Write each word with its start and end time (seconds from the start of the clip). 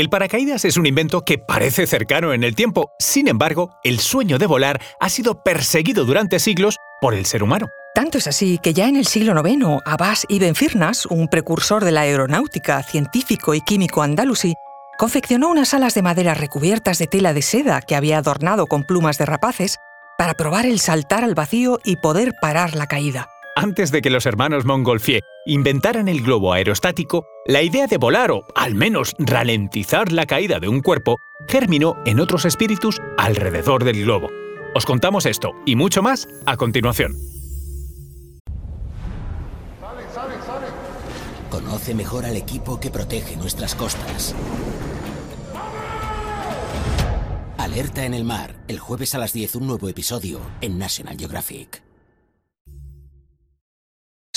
El 0.00 0.08
paracaídas 0.08 0.64
es 0.64 0.78
un 0.78 0.86
invento 0.86 1.26
que 1.26 1.36
parece 1.36 1.86
cercano 1.86 2.32
en 2.32 2.42
el 2.42 2.54
tiempo, 2.54 2.94
sin 2.98 3.28
embargo, 3.28 3.76
el 3.84 4.00
sueño 4.00 4.38
de 4.38 4.46
volar 4.46 4.80
ha 4.98 5.10
sido 5.10 5.42
perseguido 5.42 6.06
durante 6.06 6.38
siglos 6.38 6.78
por 7.02 7.12
el 7.12 7.26
ser 7.26 7.42
humano. 7.42 7.68
Tanto 7.94 8.16
es 8.16 8.26
así 8.26 8.58
que 8.62 8.72
ya 8.72 8.88
en 8.88 8.96
el 8.96 9.06
siglo 9.06 9.38
IX, 9.46 9.82
Abbas 9.84 10.24
ibn 10.30 10.54
Firnas, 10.54 11.04
un 11.04 11.28
precursor 11.28 11.84
de 11.84 11.92
la 11.92 12.00
aeronáutica, 12.00 12.82
científico 12.82 13.52
y 13.52 13.60
químico 13.60 14.00
andalusí, 14.00 14.54
confeccionó 14.96 15.50
unas 15.50 15.74
alas 15.74 15.92
de 15.92 16.00
madera 16.00 16.32
recubiertas 16.32 16.96
de 16.96 17.06
tela 17.06 17.34
de 17.34 17.42
seda 17.42 17.82
que 17.82 17.94
había 17.94 18.16
adornado 18.16 18.68
con 18.68 18.84
plumas 18.84 19.18
de 19.18 19.26
rapaces 19.26 19.76
para 20.16 20.32
probar 20.32 20.64
el 20.64 20.80
saltar 20.80 21.24
al 21.24 21.34
vacío 21.34 21.78
y 21.84 21.96
poder 21.96 22.32
parar 22.40 22.74
la 22.74 22.86
caída. 22.86 23.28
Antes 23.56 23.90
de 23.90 24.00
que 24.00 24.10
los 24.10 24.26
hermanos 24.26 24.64
Montgolfier 24.64 25.22
inventaran 25.44 26.08
el 26.08 26.22
globo 26.22 26.52
aerostático, 26.52 27.26
la 27.46 27.62
idea 27.62 27.86
de 27.86 27.98
volar 27.98 28.30
o, 28.30 28.46
al 28.54 28.74
menos, 28.74 29.12
ralentizar 29.18 30.12
la 30.12 30.26
caída 30.26 30.60
de 30.60 30.68
un 30.68 30.80
cuerpo 30.80 31.16
germinó 31.48 31.96
en 32.06 32.20
otros 32.20 32.44
espíritus 32.44 33.00
alrededor 33.18 33.84
del 33.84 34.04
globo. 34.04 34.28
Os 34.74 34.86
contamos 34.86 35.26
esto 35.26 35.50
y 35.66 35.74
mucho 35.74 36.00
más 36.02 36.28
a 36.46 36.56
continuación. 36.56 37.16
Conoce 41.50 41.94
mejor 41.94 42.26
al 42.26 42.36
equipo 42.36 42.78
que 42.78 42.90
protege 42.90 43.36
nuestras 43.36 43.74
costas. 43.74 44.34
Alerta 47.58 48.04
en 48.04 48.14
el 48.14 48.24
mar, 48.24 48.54
el 48.68 48.78
jueves 48.78 49.14
a 49.14 49.18
las 49.18 49.32
10 49.32 49.56
un 49.56 49.66
nuevo 49.66 49.88
episodio 49.88 50.40
en 50.60 50.78
National 50.78 51.16
Geographic. 51.18 51.89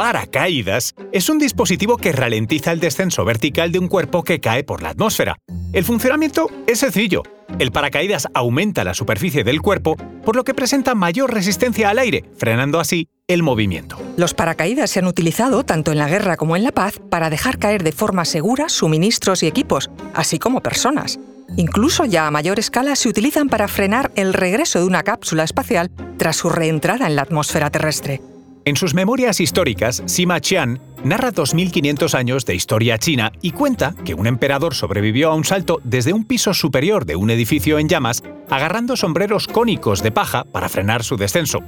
paracaídas 0.00 0.94
es 1.12 1.28
un 1.28 1.38
dispositivo 1.38 1.98
que 1.98 2.12
ralentiza 2.12 2.72
el 2.72 2.80
descenso 2.80 3.22
vertical 3.22 3.70
de 3.70 3.78
un 3.78 3.86
cuerpo 3.86 4.22
que 4.22 4.40
cae 4.40 4.64
por 4.64 4.82
la 4.82 4.88
atmósfera. 4.88 5.36
El 5.74 5.84
funcionamiento 5.84 6.48
es 6.66 6.78
sencillo. 6.78 7.22
El 7.58 7.70
paracaídas 7.70 8.26
aumenta 8.32 8.82
la 8.82 8.94
superficie 8.94 9.44
del 9.44 9.60
cuerpo, 9.60 9.98
por 10.24 10.36
lo 10.36 10.44
que 10.44 10.54
presenta 10.54 10.94
mayor 10.94 11.34
resistencia 11.34 11.90
al 11.90 11.98
aire, 11.98 12.24
frenando 12.38 12.80
así 12.80 13.08
el 13.28 13.42
movimiento. 13.42 13.98
Los 14.16 14.32
paracaídas 14.32 14.88
se 14.88 15.00
han 15.00 15.06
utilizado 15.06 15.64
tanto 15.64 15.92
en 15.92 15.98
la 15.98 16.08
guerra 16.08 16.38
como 16.38 16.56
en 16.56 16.64
la 16.64 16.72
paz 16.72 16.98
para 17.10 17.28
dejar 17.28 17.58
caer 17.58 17.82
de 17.82 17.92
forma 17.92 18.24
segura 18.24 18.70
suministros 18.70 19.42
y 19.42 19.48
equipos, 19.48 19.90
así 20.14 20.38
como 20.38 20.62
personas. 20.62 21.20
Incluso 21.58 22.06
ya 22.06 22.26
a 22.26 22.30
mayor 22.30 22.58
escala 22.58 22.96
se 22.96 23.10
utilizan 23.10 23.50
para 23.50 23.68
frenar 23.68 24.12
el 24.14 24.32
regreso 24.32 24.78
de 24.78 24.86
una 24.86 25.02
cápsula 25.02 25.44
espacial 25.44 25.90
tras 26.16 26.36
su 26.36 26.48
reentrada 26.48 27.06
en 27.06 27.16
la 27.16 27.22
atmósfera 27.22 27.68
terrestre. 27.68 28.22
En 28.66 28.76
sus 28.76 28.92
memorias 28.92 29.40
históricas, 29.40 30.02
Sima 30.04 30.38
Qian 30.40 30.80
narra 31.02 31.32
2.500 31.32 32.14
años 32.14 32.44
de 32.44 32.54
historia 32.54 32.98
china 32.98 33.32
y 33.40 33.52
cuenta 33.52 33.94
que 34.04 34.12
un 34.12 34.26
emperador 34.26 34.74
sobrevivió 34.74 35.30
a 35.30 35.34
un 35.34 35.44
salto 35.44 35.80
desde 35.82 36.12
un 36.12 36.24
piso 36.24 36.52
superior 36.52 37.06
de 37.06 37.16
un 37.16 37.30
edificio 37.30 37.78
en 37.78 37.88
llamas, 37.88 38.22
agarrando 38.50 38.96
sombreros 38.96 39.46
cónicos 39.46 40.02
de 40.02 40.12
paja 40.12 40.44
para 40.44 40.68
frenar 40.68 41.04
su 41.04 41.16
descenso. 41.16 41.60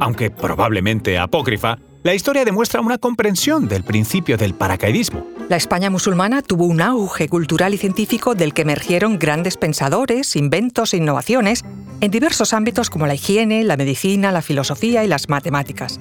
Aunque 0.00 0.30
probablemente 0.30 1.18
apócrifa, 1.18 1.78
la 2.02 2.14
historia 2.14 2.44
demuestra 2.44 2.80
una 2.80 2.98
comprensión 2.98 3.68
del 3.68 3.84
principio 3.84 4.36
del 4.36 4.54
paracaidismo. 4.54 5.24
La 5.48 5.56
España 5.56 5.88
musulmana 5.88 6.42
tuvo 6.42 6.64
un 6.64 6.80
auge 6.80 7.28
cultural 7.28 7.74
y 7.74 7.78
científico 7.78 8.34
del 8.34 8.54
que 8.54 8.62
emergieron 8.62 9.18
grandes 9.18 9.56
pensadores, 9.56 10.34
inventos 10.34 10.94
e 10.94 10.96
innovaciones 10.96 11.62
en 12.00 12.10
diversos 12.10 12.54
ámbitos 12.54 12.90
como 12.90 13.06
la 13.06 13.14
higiene, 13.14 13.62
la 13.62 13.76
medicina, 13.76 14.32
la 14.32 14.42
filosofía 14.42 15.04
y 15.04 15.08
las 15.08 15.28
matemáticas. 15.28 16.00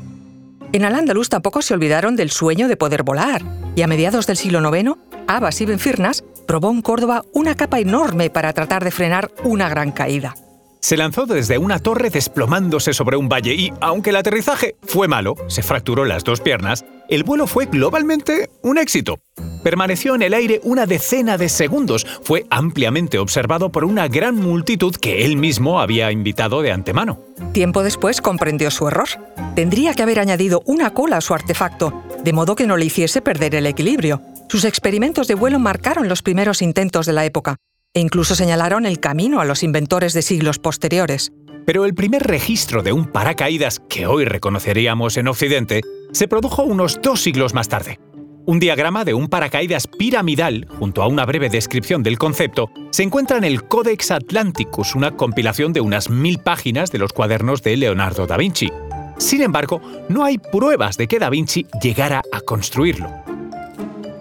En 0.72 0.86
Al-Ándalus 0.86 1.30
tampoco 1.30 1.64
se 1.64 1.74
olvidaron 1.74 2.16
del 2.16 2.30
sueño 2.30 2.68
de 2.68 2.78
poder 2.78 3.04
volar, 3.04 3.42
y 3.76 3.82
a 3.82 3.88
mediados 3.88 4.28
del 4.28 4.38
siglo 4.38 4.60
IX, 4.76 4.94
Abbas 5.28 5.60
ibn 5.62 5.80
Firnas 5.80 6.24
probó 6.48 6.70
en 6.70 6.82
Córdoba 6.82 7.24
una 7.34 7.56
capa 7.56 7.80
enorme 7.80 8.30
para 8.30 8.54
tratar 8.54 8.84
de 8.84 8.92
frenar 8.92 9.32
una 9.44 9.68
gran 9.68 9.92
caída. 9.92 10.36
Se 10.82 10.96
lanzó 10.96 11.26
desde 11.26 11.58
una 11.58 11.80
torre 11.80 12.10
desplomándose 12.10 12.94
sobre 12.94 13.18
un 13.18 13.28
valle 13.28 13.54
y, 13.54 13.74
aunque 13.82 14.12
el 14.12 14.16
aterrizaje 14.16 14.76
fue 14.84 15.08
malo, 15.08 15.36
se 15.48 15.64
fracturó 15.64 16.06
las 16.06 16.24
dos 16.24 16.40
piernas, 16.40 16.86
el 17.10 17.24
vuelo 17.24 17.48
fue 17.48 17.66
globalmente 17.66 18.50
un 18.62 18.78
éxito. 18.78 19.20
Permaneció 19.64 20.16
en 20.16 20.22
el 20.22 20.34
aire 20.34 20.62
una 20.64 20.86
decena 20.86 21.38
de 21.38 21.50
segundos. 21.50 22.06
Fue 22.24 22.46
ampliamente 22.50 23.20
observado 23.20 23.72
por 23.72 23.86
una 23.86 24.08
gran 24.08 24.36
multitud 24.36 24.96
que 24.96 25.26
él 25.26 25.38
mismo 25.38 25.80
había 25.80 26.12
invitado 26.12 26.62
de 26.62 26.72
antemano. 26.72 27.20
Tiempo 27.54 27.84
después 27.84 28.22
comprendió 28.22 28.72
su 28.72 28.88
error. 28.88 29.10
Tendría 29.56 29.94
que 29.94 30.04
haber 30.04 30.20
añadido 30.20 30.62
una 30.66 30.94
cola 30.94 31.18
a 31.18 31.22
su 31.22 31.34
artefacto, 31.34 32.04
de 32.24 32.34
modo 32.34 32.56
que 32.56 32.68
no 32.68 32.78
le 32.78 32.86
hiciese 32.86 33.22
perder 33.22 33.56
el 33.56 33.66
equilibrio. 33.66 34.22
Sus 34.50 34.66
experimentos 34.66 35.28
de 35.28 35.36
vuelo 35.36 35.60
marcaron 35.60 36.08
los 36.08 36.22
primeros 36.22 36.62
intentos 36.62 37.06
de 37.06 37.14
la 37.14 37.26
época 37.26 37.58
e 37.94 38.00
incluso 38.00 38.36
señalaron 38.36 38.86
el 38.86 39.00
camino 39.00 39.42
a 39.42 39.46
los 39.46 39.64
inventores 39.64 40.14
de 40.14 40.22
siglos 40.22 40.60
posteriores. 40.60 41.32
Pero 41.66 41.86
el 41.86 41.94
primer 41.94 42.24
registro 42.24 42.82
de 42.82 42.94
un 42.94 43.12
paracaídas 43.12 43.80
que 43.90 44.08
hoy 44.08 44.26
reconoceríamos 44.26 45.18
en 45.18 45.28
Occidente 45.28 45.82
se 46.12 46.28
produjo 46.28 46.64
unos 46.64 47.00
dos 47.02 47.22
siglos 47.22 47.54
más 47.54 47.68
tarde. 47.68 48.00
Un 48.50 48.60
diagrama 48.60 49.06
de 49.06 49.14
un 49.14 49.28
paracaídas 49.28 49.86
piramidal, 49.86 50.66
junto 50.80 51.04
a 51.04 51.08
una 51.08 51.24
breve 51.24 51.50
descripción 51.50 52.02
del 52.02 52.18
concepto, 52.18 52.72
se 52.90 53.04
encuentra 53.04 53.38
en 53.38 53.44
el 53.44 53.66
Codex 53.66 54.10
Atlanticus, 54.10 54.96
una 54.96 55.16
compilación 55.16 55.72
de 55.72 55.82
unas 55.82 56.10
mil 56.10 56.40
páginas 56.40 56.92
de 56.92 56.98
los 56.98 57.14
cuadernos 57.14 57.62
de 57.62 57.78
Leonardo 57.78 58.26
da 58.26 58.38
Vinci. 58.38 58.72
Sin 59.20 59.44
embargo, 59.44 59.84
no 60.10 60.24
hay 60.24 60.40
pruebas 60.40 60.98
de 60.98 61.08
que 61.08 61.20
da 61.20 61.30
Vinci 61.30 61.68
llegara 61.80 62.24
a 62.32 62.42
construirlo. 62.42 63.12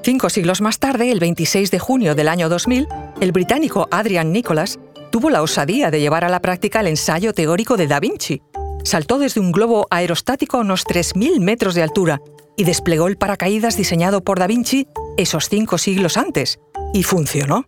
Cinco 0.02 0.28
siglos 0.28 0.60
más 0.60 0.78
tarde, 0.78 1.10
el 1.10 1.20
26 1.20 1.70
de 1.70 1.78
junio 1.78 2.14
del 2.14 2.28
año 2.28 2.50
2000, 2.50 2.86
el 3.22 3.32
británico 3.32 3.88
Adrian 3.90 4.30
Nicholas 4.30 4.78
tuvo 5.10 5.30
la 5.30 5.40
osadía 5.40 5.90
de 5.90 6.00
llevar 6.00 6.26
a 6.26 6.28
la 6.28 6.40
práctica 6.40 6.80
el 6.80 6.88
ensayo 6.88 7.32
teórico 7.32 7.78
de 7.78 7.86
Da 7.86 7.98
Vinci. 7.98 8.42
Saltó 8.84 9.18
desde 9.18 9.40
un 9.40 9.52
globo 9.52 9.86
aerostático 9.88 10.58
a 10.58 10.60
unos 10.60 10.84
3.000 10.84 11.40
metros 11.40 11.74
de 11.74 11.82
altura 11.82 12.20
y 12.58 12.64
desplegó 12.64 13.06
el 13.06 13.16
paracaídas 13.16 13.76
diseñado 13.76 14.22
por 14.22 14.38
Da 14.40 14.46
Vinci 14.48 14.88
esos 15.16 15.48
cinco 15.48 15.78
siglos 15.78 16.18
antes. 16.18 16.58
Y 16.92 17.04
funcionó. 17.04 17.66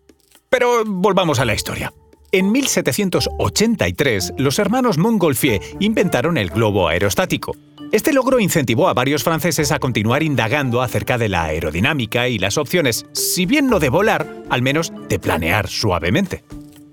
Pero 0.51 0.85
volvamos 0.85 1.39
a 1.39 1.45
la 1.45 1.55
historia. 1.55 1.95
En 2.33 2.51
1783, 2.53 4.35
los 4.37 4.59
hermanos 4.59 4.99
Montgolfier 4.99 5.61
inventaron 5.79 6.37
el 6.37 6.51
globo 6.51 6.89
aerostático. 6.89 7.57
Este 7.93 8.13
logro 8.13 8.41
incentivó 8.41 8.89
a 8.89 8.95
varios 8.95 9.23
franceses 9.23 9.73
a 9.73 9.79
continuar 9.79 10.23
indagando 10.23 10.83
acerca 10.83 11.19
de 11.19 11.29
la 11.29 11.45
aerodinámica 11.45 12.29
y 12.29 12.39
las 12.39 12.59
opciones, 12.59 13.07
si 13.13 13.47
bien 13.47 13.69
no 13.69 13.79
de 13.79 13.89
volar, 13.89 14.45
al 14.49 14.63
menos 14.63 14.93
de 15.09 15.19
planear 15.19 15.69
suavemente. 15.69 16.45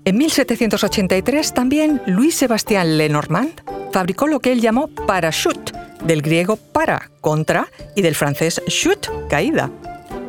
En 0.04 0.16
1783 0.16 1.52
también 1.52 2.00
Louis 2.06 2.34
Sébastien 2.34 2.96
Lenormand 2.96 3.62
fabricó 3.92 4.26
lo 4.26 4.40
que 4.40 4.52
él 4.52 4.60
llamó 4.60 4.88
parachute, 4.88 5.72
del 6.08 6.22
griego 6.22 6.56
para, 6.56 7.10
contra, 7.20 7.68
y 7.94 8.02
del 8.02 8.16
francés 8.16 8.60
chute, 8.66 9.08
caída. 9.28 9.70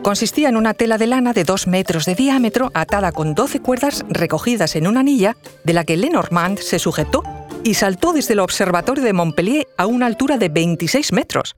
Consistía 0.04 0.50
en 0.50 0.58
una 0.58 0.76
tela 0.76 0.98
de 0.98 1.08
lana 1.08 1.34
de 1.34 1.44
2 1.44 1.68
metros 1.68 2.06
de 2.06 2.16
diámetro 2.16 2.70
atada 2.74 3.12
con 3.12 3.34
12 3.34 3.62
cuerdas 3.62 4.06
recogidas 4.10 4.76
en 4.76 4.86
una 4.86 5.00
anilla 5.00 5.36
de 5.64 5.74
la 5.74 5.84
que 5.84 5.98
Lenormand 5.98 6.60
se 6.60 6.80
sujetó 6.80 7.24
y 7.64 7.74
saltó 7.74 8.14
desde 8.14 8.34
el 8.34 8.40
observatorio 8.40 9.04
de 9.04 9.14
Montpellier 9.14 9.68
a 9.78 9.88
una 9.88 10.06
altura 10.06 10.38
de 10.38 10.50
26 10.50 11.12
metros. 11.14 11.56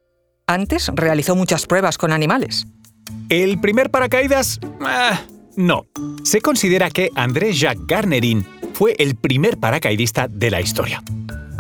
Antes 0.47 0.89
realizó 0.95 1.35
muchas 1.35 1.65
pruebas 1.67 1.97
con 1.97 2.11
animales. 2.11 2.65
¿El 3.29 3.59
primer 3.59 3.89
paracaídas? 3.91 4.59
Ah, 4.81 5.21
no. 5.55 5.85
Se 6.23 6.41
considera 6.41 6.89
que 6.89 7.09
André-Jacques 7.15 7.85
Garnerin 7.87 8.45
fue 8.73 8.95
el 8.97 9.15
primer 9.15 9.57
paracaidista 9.57 10.27
de 10.27 10.51
la 10.51 10.61
historia. 10.61 11.03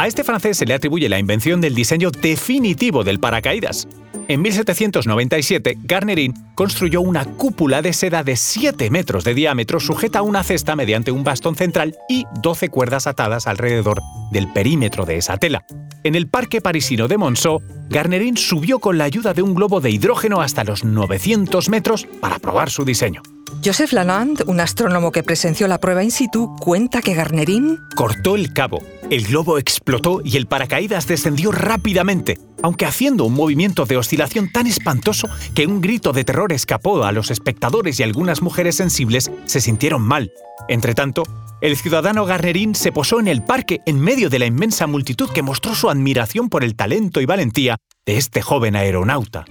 A 0.01 0.07
este 0.07 0.23
francés 0.23 0.57
se 0.57 0.65
le 0.65 0.73
atribuye 0.73 1.07
la 1.09 1.19
invención 1.19 1.61
del 1.61 1.75
diseño 1.75 2.09
definitivo 2.09 3.03
del 3.03 3.19
paracaídas. 3.19 3.87
En 4.27 4.41
1797, 4.41 5.77
Garnerin 5.83 6.33
construyó 6.55 7.01
una 7.01 7.23
cúpula 7.23 7.83
de 7.83 7.93
seda 7.93 8.23
de 8.23 8.35
7 8.35 8.89
metros 8.89 9.23
de 9.23 9.35
diámetro 9.35 9.79
sujeta 9.79 10.17
a 10.17 10.21
una 10.23 10.41
cesta 10.41 10.75
mediante 10.75 11.11
un 11.11 11.23
bastón 11.23 11.55
central 11.55 11.95
y 12.09 12.25
12 12.41 12.69
cuerdas 12.69 13.05
atadas 13.05 13.45
alrededor 13.45 14.01
del 14.31 14.51
perímetro 14.51 15.05
de 15.05 15.17
esa 15.17 15.37
tela. 15.37 15.65
En 16.03 16.15
el 16.15 16.27
parque 16.27 16.61
parisino 16.61 17.07
de 17.07 17.19
Monceau, 17.19 17.61
Garnerin 17.87 18.37
subió 18.37 18.79
con 18.79 18.97
la 18.97 19.03
ayuda 19.03 19.35
de 19.35 19.43
un 19.43 19.53
globo 19.53 19.81
de 19.81 19.91
hidrógeno 19.91 20.41
hasta 20.41 20.63
los 20.63 20.83
900 20.83 21.69
metros 21.69 22.07
para 22.19 22.39
probar 22.39 22.71
su 22.71 22.85
diseño. 22.85 23.21
Joseph 23.63 23.93
Lalande, 23.93 24.43
un 24.47 24.61
astrónomo 24.61 25.11
que 25.11 25.21
presenció 25.21 25.67
la 25.67 25.77
prueba 25.79 26.03
in 26.03 26.09
situ, 26.09 26.55
cuenta 26.59 27.03
que 27.03 27.13
Garnerin 27.13 27.77
cortó 27.95 28.35
el 28.35 28.51
cabo, 28.51 28.81
El 29.11 29.25
globo 29.25 29.57
explotó 29.57 30.21
y 30.23 30.37
el 30.37 30.47
paracaídas 30.47 31.05
descendió 31.05 31.51
rápidamente, 31.51 32.39
aunque 32.63 32.85
haciendo 32.85 33.25
un 33.25 33.33
movimiento 33.33 33.85
de 33.85 33.97
oscilación 33.97 34.49
tan 34.49 34.67
espantoso 34.67 35.27
que 35.53 35.67
un 35.67 35.81
grito 35.81 36.13
de 36.13 36.23
terror 36.23 36.53
escapó 36.53 37.03
a 37.03 37.11
los 37.11 37.29
espectadores 37.29 37.99
y 37.99 38.03
algunas 38.03 38.41
mujeres 38.41 38.77
sensibles 38.77 39.29
se 39.43 39.59
sintieron 39.59 40.01
mal. 40.01 40.31
Entretanto, 40.69 41.23
el 41.59 41.75
ciudadano 41.75 42.25
Garnerín 42.25 42.73
se 42.73 42.93
posó 42.93 43.19
en 43.19 43.27
el 43.27 43.43
parque 43.43 43.81
en 43.85 43.99
medio 43.99 44.29
de 44.29 44.39
la 44.39 44.45
inmensa 44.45 44.87
multitud 44.87 45.29
que 45.29 45.41
mostró 45.41 45.75
su 45.75 45.89
admiración 45.89 46.47
por 46.47 46.63
el 46.63 46.77
talento 46.77 47.19
y 47.19 47.25
valentía 47.25 47.75
de 48.05 48.15
este 48.15 48.41
joven 48.41 48.77
aeronauta. 48.77 49.43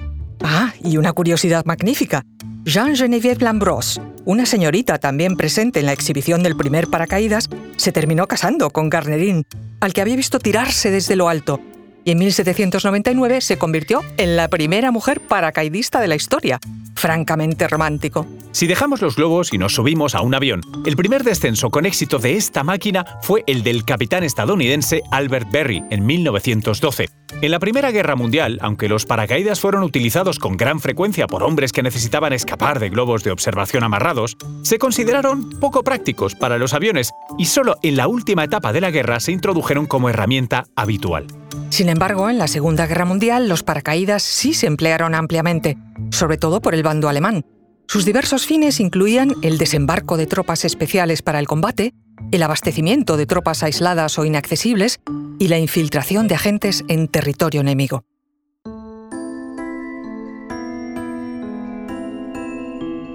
Ah, 0.42 0.72
y 0.82 0.96
una 0.96 1.12
curiosidad 1.12 1.66
magnífica. 1.66 2.22
Jean-Geneviève 2.64 3.42
Lambros, 3.42 4.00
una 4.24 4.46
señorita 4.46 4.98
también 4.98 5.36
presente 5.36 5.80
en 5.80 5.86
la 5.86 5.92
exhibición 5.92 6.42
del 6.42 6.56
primer 6.56 6.88
paracaídas, 6.88 7.48
se 7.80 7.92
terminó 7.92 8.26
casando 8.26 8.70
con 8.70 8.90
Garnerin, 8.90 9.46
al 9.80 9.94
que 9.94 10.02
había 10.02 10.14
visto 10.14 10.38
tirarse 10.38 10.90
desde 10.90 11.16
lo 11.16 11.30
alto, 11.30 11.60
y 12.04 12.10
en 12.10 12.18
1799 12.18 13.40
se 13.40 13.56
convirtió 13.56 14.02
en 14.18 14.36
la 14.36 14.48
primera 14.48 14.90
mujer 14.90 15.20
paracaidista 15.20 16.00
de 16.00 16.08
la 16.08 16.14
historia. 16.14 16.60
Francamente 17.00 17.66
romántico. 17.66 18.26
Si 18.52 18.66
dejamos 18.66 19.00
los 19.00 19.16
globos 19.16 19.54
y 19.54 19.58
nos 19.58 19.74
subimos 19.74 20.14
a 20.14 20.20
un 20.20 20.34
avión, 20.34 20.60
el 20.84 20.96
primer 20.96 21.24
descenso 21.24 21.70
con 21.70 21.86
éxito 21.86 22.18
de 22.18 22.36
esta 22.36 22.62
máquina 22.62 23.06
fue 23.22 23.42
el 23.46 23.62
del 23.62 23.86
capitán 23.86 24.22
estadounidense 24.22 25.00
Albert 25.10 25.50
Berry 25.50 25.82
en 25.88 26.04
1912. 26.04 27.08
En 27.40 27.50
la 27.52 27.58
Primera 27.58 27.90
Guerra 27.90 28.16
Mundial, 28.16 28.58
aunque 28.60 28.86
los 28.86 29.06
paracaídas 29.06 29.60
fueron 29.60 29.82
utilizados 29.82 30.38
con 30.38 30.58
gran 30.58 30.78
frecuencia 30.78 31.26
por 31.26 31.42
hombres 31.42 31.72
que 31.72 31.82
necesitaban 31.82 32.34
escapar 32.34 32.80
de 32.80 32.90
globos 32.90 33.24
de 33.24 33.30
observación 33.30 33.82
amarrados, 33.82 34.36
se 34.60 34.78
consideraron 34.78 35.58
poco 35.58 35.82
prácticos 35.82 36.34
para 36.34 36.58
los 36.58 36.74
aviones 36.74 37.12
y 37.38 37.46
solo 37.46 37.78
en 37.82 37.96
la 37.96 38.08
última 38.08 38.44
etapa 38.44 38.74
de 38.74 38.82
la 38.82 38.90
guerra 38.90 39.20
se 39.20 39.32
introdujeron 39.32 39.86
como 39.86 40.10
herramienta 40.10 40.66
habitual. 40.76 41.28
Sin 41.70 41.88
embargo, 41.88 42.28
en 42.28 42.36
la 42.36 42.48
Segunda 42.48 42.86
Guerra 42.86 43.06
Mundial 43.06 43.48
los 43.48 43.62
paracaídas 43.62 44.22
sí 44.22 44.52
se 44.52 44.66
emplearon 44.66 45.14
ampliamente, 45.14 45.78
sobre 46.20 46.36
todo 46.36 46.60
por 46.60 46.74
el 46.74 46.82
bando 46.82 47.08
alemán. 47.08 47.46
Sus 47.88 48.04
diversos 48.04 48.46
fines 48.46 48.78
incluían 48.78 49.34
el 49.42 49.56
desembarco 49.56 50.16
de 50.18 50.26
tropas 50.26 50.64
especiales 50.64 51.22
para 51.22 51.40
el 51.40 51.48
combate, 51.48 51.94
el 52.30 52.42
abastecimiento 52.42 53.16
de 53.16 53.26
tropas 53.26 53.62
aisladas 53.62 54.18
o 54.18 54.26
inaccesibles 54.26 55.00
y 55.38 55.48
la 55.48 55.58
infiltración 55.58 56.28
de 56.28 56.34
agentes 56.34 56.84
en 56.88 57.08
territorio 57.08 57.62
enemigo. 57.62 58.04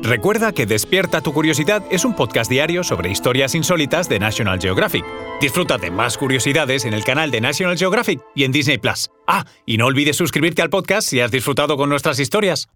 Recuerda 0.02 0.52
que 0.52 0.66
Despierta 0.66 1.22
tu 1.22 1.32
Curiosidad 1.32 1.84
es 1.90 2.06
un 2.06 2.16
podcast 2.16 2.50
diario 2.50 2.84
sobre 2.84 3.10
historias 3.10 3.56
insólitas 3.56 4.10
de 4.10 4.20
National 4.20 4.60
Geographic. 4.60 5.06
Disfruta 5.42 5.78
de 5.78 5.90
más 5.90 6.18
curiosidades 6.18 6.86
en 6.86 6.94
el 6.94 7.04
canal 7.04 7.32
de 7.32 7.42
National 7.42 7.78
Geographic 7.78 8.22
y 8.36 8.44
en 8.44 8.52
Disney 8.52 8.78
Plus. 8.78 9.10
Ah, 9.26 9.46
y 9.66 9.78
no 9.78 9.86
olvides 9.86 10.16
suscribirte 10.16 10.62
al 10.62 10.70
podcast 10.70 11.08
si 11.08 11.22
has 11.22 11.32
disfrutado 11.32 11.78
con 11.78 11.90
nuestras 11.90 12.20
historias. 12.20 12.68